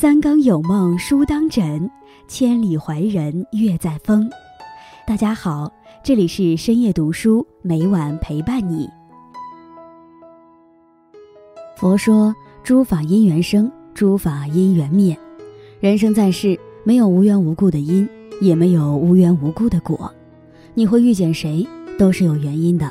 [0.00, 1.90] 三更有梦书当枕，
[2.26, 4.30] 千里怀人月在风。
[5.06, 5.70] 大家好，
[6.02, 8.88] 这里是深夜读书，每晚陪伴你。
[11.76, 12.34] 佛说：
[12.64, 15.14] 诸法因缘生，诸法因缘灭。
[15.80, 18.08] 人生在世，没有无缘无故的因，
[18.40, 20.10] 也没有无缘无故的果。
[20.72, 22.90] 你会遇见谁，都是有原因的。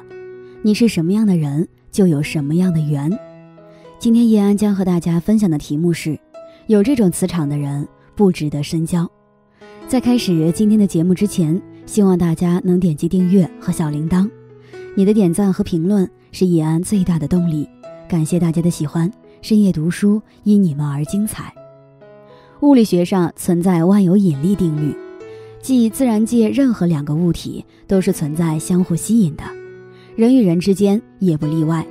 [0.62, 3.12] 你是什么样的人，就有什么样的缘。
[3.98, 6.20] 今天叶安将和大家分享的题目是：
[6.70, 9.10] 有这种磁场的人不值得深交。
[9.88, 14.30] 在开始今天的节目之前，希望大家能点击订阅和小铃铛。
[14.96, 17.68] 你的点赞和评论是叶安最大的动力。
[18.08, 21.52] 感谢大家的喜欢，深夜读书因你们而精彩。
[22.60, 24.96] 物理学上存在万有引力定律，
[25.64, 29.44] 即自然界任何两个物体都是存在相互吸引的，
[30.16, 31.84] 人与人之间也不例外。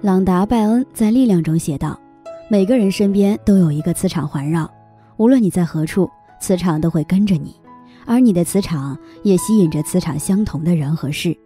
[0.00, 2.00] 朗达·拜恩在《力量》中写道
[2.48, 4.70] ：“每个人身边都有一个磁场环绕，
[5.16, 7.56] 无论你在何处，磁场都会跟着你，
[8.04, 11.36] 而你的磁场也吸引着磁场相同的人和事。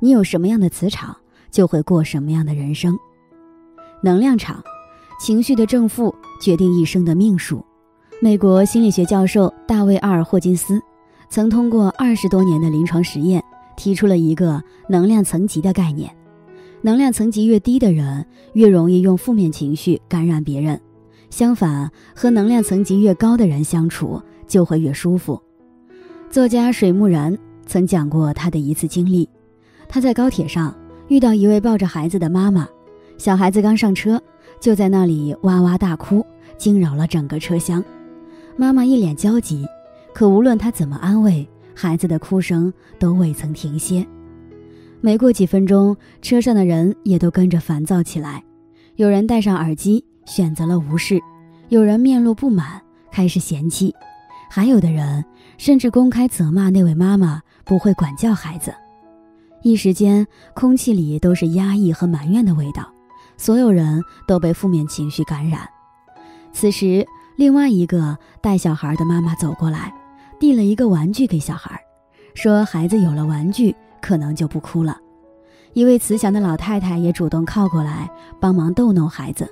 [0.00, 1.14] 你有什么样的磁场，
[1.50, 2.98] 就会过什么样的人生。
[4.02, 4.62] 能量场，
[5.20, 7.62] 情绪的正负决定一生的命数。
[8.20, 10.80] 美国心理学教授大卫·阿尔霍金斯
[11.28, 13.44] 曾通过二十多年的临床实验，
[13.76, 16.10] 提出了一个能量层级的概念。”
[16.80, 20.78] 能量层级越低的人，越容易用负面情绪感染别人；
[21.30, 25.40] 相反，和能量层级越高的人相处就会越舒服。
[26.30, 29.28] 作家水木然曾讲过他的一次经历：
[29.88, 30.74] 他在高铁上
[31.08, 32.68] 遇到一位抱着孩子的妈妈，
[33.16, 34.22] 小孩子刚上车
[34.60, 36.24] 就在那里哇哇大哭，
[36.56, 37.82] 惊扰了整个车厢。
[38.56, 39.66] 妈妈一脸焦急，
[40.12, 44.06] 可无论他怎么安慰，孩子的哭声都未曾停歇。
[45.00, 48.42] 没过几分钟，车上的人也都跟着烦躁起来。
[48.96, 51.18] 有人戴上耳机，选择了无视；
[51.68, 52.82] 有人面露不满，
[53.12, 53.92] 开始嫌弃；
[54.50, 55.24] 还有的人
[55.56, 58.74] 甚至公开责骂那位妈妈不会管教孩子。
[59.62, 62.92] 一时间，空气里都是压抑和埋怨的味道，
[63.36, 65.60] 所有人都被负面情绪感染。
[66.52, 69.94] 此时，另外一个带小孩的妈妈走过来，
[70.40, 71.80] 递了一个玩具给小孩，
[72.34, 74.98] 说：“孩子有了玩具。”可能就不哭了。
[75.74, 78.10] 一位慈祥的老太太也主动靠过来
[78.40, 79.48] 帮忙逗弄孩子。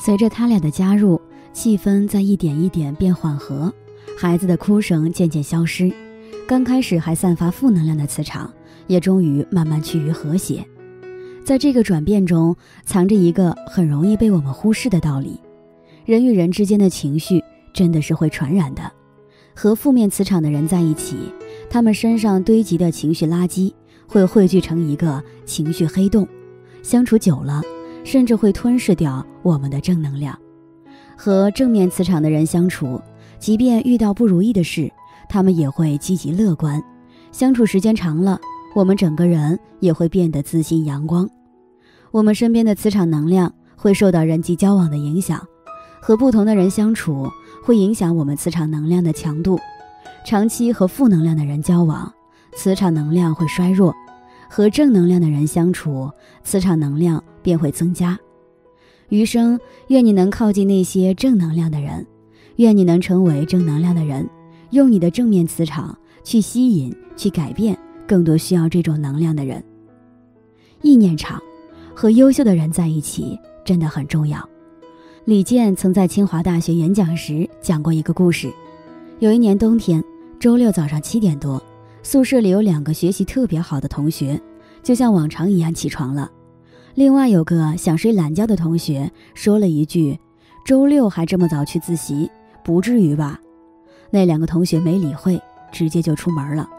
[0.00, 1.20] 随着他俩的加入，
[1.52, 3.72] 气氛在一点一点变缓和，
[4.18, 5.92] 孩子的哭声渐渐消失。
[6.46, 8.52] 刚开始还散发负能量的磁场，
[8.86, 10.64] 也终于慢慢趋于和谐。
[11.44, 12.54] 在这个转变中，
[12.84, 15.40] 藏着一个很容易被我们忽视的道理：
[16.04, 17.42] 人与人之间的情绪
[17.72, 18.82] 真的是会传染的。
[19.54, 21.16] 和负面磁场的人在一起。
[21.70, 23.72] 他们身上堆积的情绪垃圾
[24.06, 26.26] 会汇聚成一个情绪黑洞，
[26.82, 27.62] 相处久了，
[28.04, 30.36] 甚至会吞噬掉我们的正能量。
[31.16, 33.00] 和正面磁场的人相处，
[33.38, 34.90] 即便遇到不如意的事，
[35.28, 36.82] 他们也会积极乐观。
[37.32, 38.40] 相处时间长了，
[38.74, 41.28] 我们整个人也会变得自信阳光。
[42.10, 45.46] 我们身边的磁场能量会受到人际交往的影响，
[46.00, 47.30] 和不同的人相处
[47.62, 49.58] 会影响我们磁场能量的强度。
[50.24, 52.12] 长期和负能量的人交往，
[52.54, 53.92] 磁场能量会衰弱；
[54.48, 56.10] 和正能量的人相处，
[56.42, 58.18] 磁场能量便会增加。
[59.08, 62.06] 余生，愿你能靠近那些正能量的人，
[62.56, 64.28] 愿你能成为正能量的人，
[64.70, 69.64] 用你的正面磁场去吸引、去改变更多需要这种能量的人。
[70.82, 71.40] 意念场，
[71.94, 74.46] 和优秀的人在一起真的很重要。
[75.24, 78.52] 李健曾在清华大学演讲时讲过一个故事：
[79.20, 80.02] 有一年冬天。
[80.38, 81.60] 周六早上七点多，
[82.04, 84.40] 宿舍里有两个学习特别好的同学，
[84.80, 86.30] 就像往常一样起床了。
[86.94, 90.16] 另外有个想睡懒觉的同学说了一句
[90.64, 92.30] ：“周六还这么早去自习，
[92.62, 93.40] 不至于吧？”
[94.10, 95.42] 那两个同学没理会，
[95.72, 96.70] 直接就出门了。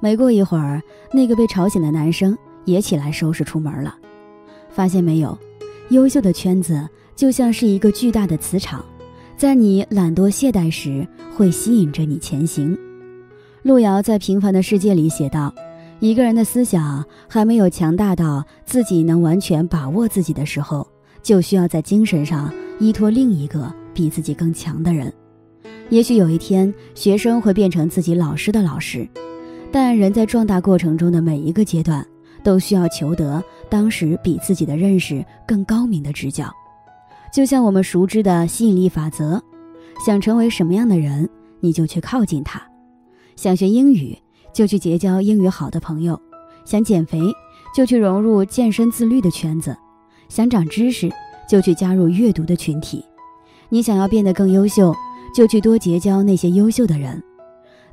[0.00, 3.96] 没过一会儿，那个被吵醒的男生也起来收拾出门了。
[4.68, 5.38] 发现没有，
[5.90, 8.84] 优秀的圈子就像是一个巨大的磁场，
[9.38, 12.76] 在你懒惰懈怠时，会吸引着你前行。
[13.62, 15.54] 路遥在《平凡的世界》里写道
[16.00, 20.84] ：“一个人的思想还没有强大到自己能完全把握自己的时候，
[21.22, 25.12] 就需要在精神上依托另一个比自己更强的人。
[25.88, 29.08] 也许有一天，学生会变成自己老师的老师，
[29.70, 32.04] 但人在壮大过程中的每一个阶段，
[32.42, 33.40] 都需要求得
[33.70, 36.52] 当时比自己的认识更高明的指教。
[37.32, 39.40] 就像我们熟知的吸引力法则，
[40.04, 41.28] 想成为什么样的人，
[41.60, 42.62] 你就去靠近他。”
[43.36, 44.18] 想学英语，
[44.52, 46.16] 就去结交英语好的朋友；
[46.64, 47.20] 想减肥，
[47.74, 49.72] 就去融入健身自律的圈子；
[50.28, 51.08] 想长知识，
[51.48, 53.00] 就去加入阅读的群体；
[53.68, 54.92] 你想要变得更优秀，
[55.32, 57.22] 就去多结交那些优秀的人。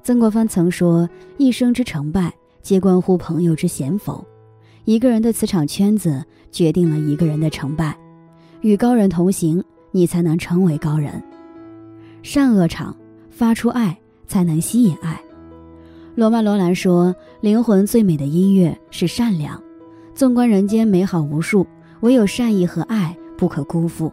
[0.01, 4.25] 曾国藩曾说：“一生之成败，皆关乎朋友之贤否。”
[4.85, 7.95] 一个人的磁场圈子决定了一个人的成败。
[8.65, 11.21] 与高人同行，你才能成为高人。
[12.23, 12.97] 善恶场，
[13.29, 13.95] 发出爱，
[14.25, 15.21] 才能吸引爱。
[16.15, 19.61] 罗曼·罗兰说：“灵魂最美的音乐是善良。
[20.15, 21.67] 纵观人间美好无数，
[21.99, 24.11] 唯有善意和爱不可辜负。”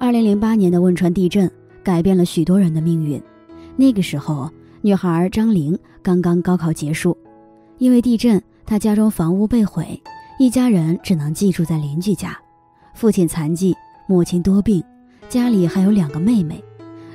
[0.00, 1.48] 二零零八年的汶川地震
[1.84, 3.22] 改变了许多人的命运。
[3.76, 4.50] 那个时候，
[4.80, 7.16] 女孩张玲刚刚高考结束，
[7.78, 10.02] 因为地震，她家中房屋被毁，
[10.40, 12.36] 一家人只能寄住在邻居家。
[13.00, 13.74] 父亲残疾，
[14.06, 14.84] 母亲多病，
[15.26, 16.62] 家里还有两个妹妹，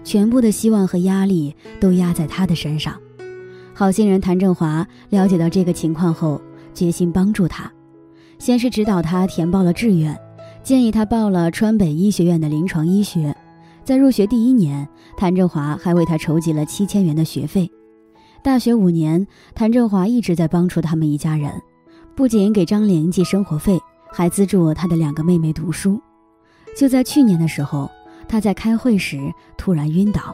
[0.04, 2.96] 全部的希望和压力都压在她的身上。
[3.72, 6.42] 好心人谭振华了解到这个情况后，
[6.74, 7.72] 决心帮助他。
[8.40, 10.20] 先是指导他填报了志愿，
[10.64, 13.36] 建议他报了川北医学院的临床医学。
[13.84, 17.70] 在入学第一年，谭振华还为他筹集了七千元的学费。
[18.42, 21.52] 大学五年，谭振华一直在帮助他们一家人，
[22.16, 23.80] 不仅给张玲寄生活费，
[24.18, 26.00] 还资助他的两个妹妹读书。
[26.74, 27.92] 就在去年的时候，
[28.30, 29.20] 他在开会时
[29.58, 30.34] 突然晕倒，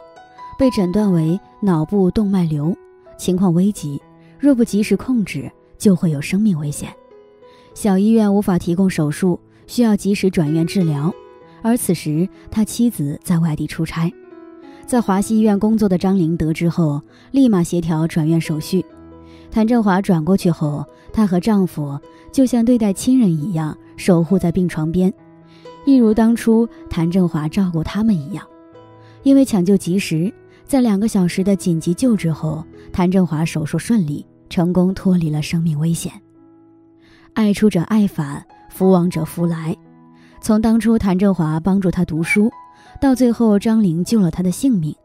[0.56, 2.72] 被诊断为脑部动脉瘤。
[3.18, 4.00] 情况危急，
[4.38, 6.94] 若不及时控制，就会有生命危险。
[7.74, 11.12] 小医院无法提供手术，需要及时转院治疗。
[11.60, 14.12] 而此时，他妻子在外地出差，
[14.86, 17.02] 在华西医院工作的张玲得知后，
[17.32, 18.84] 立马协调转院手续。
[19.50, 21.98] 谭振华转过去后，她和丈夫
[22.30, 25.12] 就像对待亲人一样守护在病床边，
[25.84, 28.46] 一如当初谭振华照顾他们一样。
[29.22, 30.32] 因为抢救及时。
[30.64, 32.64] 在两个小时的紧急救治后，
[32.94, 36.10] 谭振华手术顺利，成功脱离了生命危险。
[37.34, 39.76] 爱出者爱返，福往者福来。
[40.40, 42.50] 从当初谭振华帮助他读书，
[43.02, 44.96] 到最后张玲救了他的性命，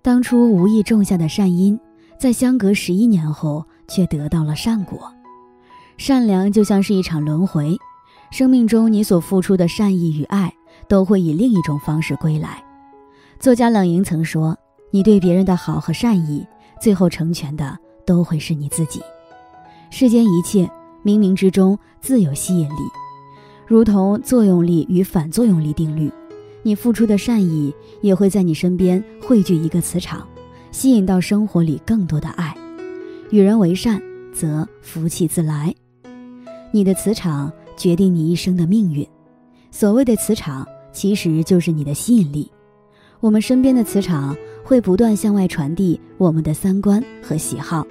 [0.00, 1.76] 当初无意种下的善因，
[2.16, 5.12] 在相隔十一年后却得到了善果。
[6.00, 7.76] 善良就像是一场轮回，
[8.30, 10.50] 生命中你所付出的善意与爱，
[10.88, 12.64] 都会以另一种方式归来。
[13.38, 14.56] 作家冷莹曾说。
[14.92, 16.44] 你对别人的好和善意，
[16.80, 19.00] 最后成全的都会是你自己。
[19.90, 20.68] 世间一切
[21.04, 22.82] 冥冥之中自有吸引力，
[23.66, 26.10] 如同作用力与反作用力定律。
[26.64, 30.26] 你付出的善意也会在你身边汇聚一个磁场，
[30.72, 32.56] 吸引到生活里更多的爱。
[33.30, 35.72] 与人为善，则福气自来。
[36.72, 39.06] 你的磁场决定你一生的命运。
[39.70, 42.50] 所谓的磁场，其实就是你的吸引力。
[43.20, 44.36] 我们身边的磁场。
[44.62, 47.84] 会不断向外传递我们的三观和喜好，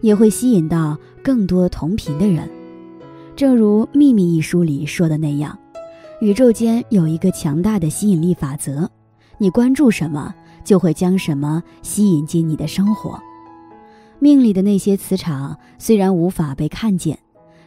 [0.00, 2.48] 也会吸引到更多同频的人。
[3.36, 5.58] 正如《秘密》一书里说的那样，
[6.22, 8.88] 宇宙间有一个强大的吸引力法则，
[9.36, 10.34] 你关注什么，
[10.64, 13.20] 就会将什么吸引进你的生活。
[14.18, 17.18] 命里的那些磁场虽然无法被看见，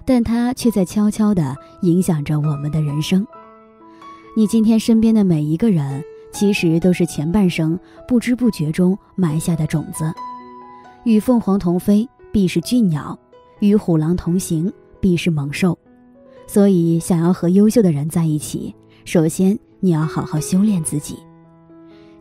[0.08, 3.28] 但它却在悄悄地影响着我们的人生。
[4.36, 6.04] 你今天身边的每一个人。
[6.34, 10.14] 其实都是前半生不知不觉中埋下的种子。
[11.04, 13.18] 与凤凰同飞，必是俊鸟；
[13.60, 15.76] 与虎狼同行，必是猛兽。
[16.46, 21.18] 所以，想要和优秀的人在一起，首先你要好好修炼自己。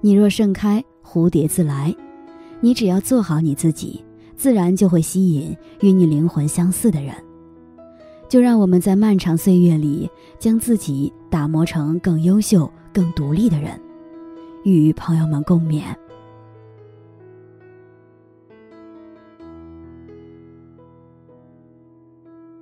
[0.01, 1.95] 你若盛开，蝴蝶自来。
[2.61, 4.03] 你只要做好你自己，
[4.35, 7.13] 自然就会吸引与你灵魂相似的人。
[8.37, 13.81] 就让我们在漫长岁月里，将自己打磨成更优秀、更独立的人。
[14.63, 15.85] 与朋友们共勉。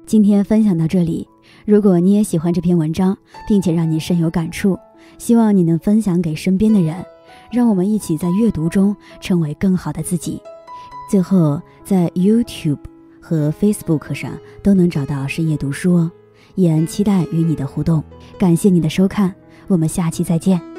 [0.06, 1.28] 今天分享到这里，
[1.66, 4.78] 如果你也喜欢这篇文章，并且让你深有感触，
[5.18, 7.04] 希望你能分享给身边的人，
[7.50, 10.40] 让我们一起在阅读中成为更好的自己。
[11.10, 12.78] 最后，在 YouTube
[13.26, 16.10] 和 Facebook 上都能找到深夜读书哦，
[16.56, 18.04] 也期待与你的互动。
[18.38, 19.34] 感谢你的收看，
[19.66, 20.73] 我们下期再见。